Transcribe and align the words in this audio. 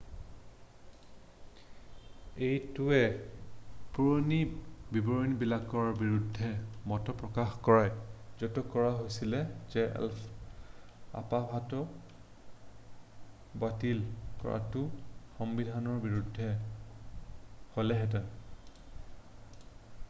এইটোৱে 2.45 3.01
পুৰণি 3.97 4.37
বিবৰণবিলাকৰ 4.95 5.91
বিৰুদ্ধে 5.99 6.47
মত 6.93 7.13
প্ৰকাশ 7.19 7.51
কৰে 7.67 7.83
য'ত 8.43 8.63
কোৱা 8.75 8.89
হৈছিল 9.01 9.35
যে 9.75 9.83
অপবাহতো 10.05 11.81
বাতিল 13.65 14.01
কৰাটো 14.45 14.83
সংবিধানৰ 15.43 16.01
বিৰুদ্ধে 16.07 16.49
হ'লহেঁতেন 17.77 18.27